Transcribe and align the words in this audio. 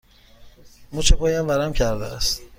مچ 0.93 1.13
پایم 1.13 1.47
ورم 1.47 1.73
کرده 1.73 2.05
است. 2.05 2.41